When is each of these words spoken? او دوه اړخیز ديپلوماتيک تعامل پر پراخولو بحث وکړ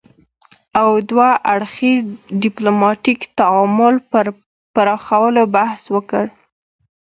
او 0.79 0.87
دوه 1.09 1.29
اړخیز 1.53 2.03
ديپلوماتيک 2.43 3.19
تعامل 3.39 3.95
پر 4.11 4.25
پراخولو 4.73 5.43
بحث 5.55 5.81
وکړ 5.95 6.25